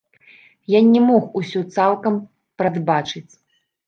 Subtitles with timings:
[0.75, 2.17] Я не мог усё цалкам
[2.63, 3.33] прадбачыць.